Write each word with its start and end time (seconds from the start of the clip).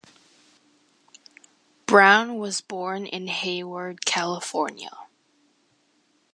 Brown 1.85 2.39
was 2.39 2.59
born 2.59 3.05
in 3.05 3.27
Hayward, 3.27 4.03
California. 4.03 4.89